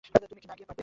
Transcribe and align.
তুমি 0.03 0.41
না 0.47 0.53
গিয়ে 0.55 0.67
পারবে? 0.67 0.79